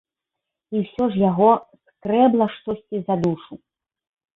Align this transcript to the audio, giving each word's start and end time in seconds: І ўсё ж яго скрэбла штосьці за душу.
І 0.75 0.81
ўсё 0.85 1.03
ж 1.11 1.21
яго 1.29 1.51
скрэбла 1.91 2.45
штосьці 2.59 2.97
за 3.07 3.23
душу. 3.25 3.53